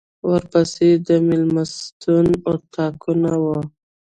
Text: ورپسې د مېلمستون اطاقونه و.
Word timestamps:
ورپسې 0.29 0.89
د 1.07 1.09
مېلمستون 1.27 2.27
اطاقونه 2.53 3.31
و. 3.43 3.45